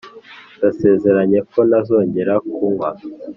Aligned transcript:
ndasezeranye 0.57 1.39
ko 1.51 1.59
ntazongera 1.69 2.33
kunywa. 2.53 2.89